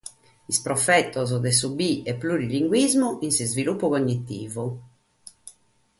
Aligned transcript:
Is 0.53 0.59
profetos 0.67 1.33
de 1.43 1.51
su 1.57 1.69
bi- 1.79 1.99
e 2.11 2.15
plurilinguismu 2.21 3.09
in 3.25 3.31
s’isvilupu 3.35 3.85
cognitivu 3.93 4.65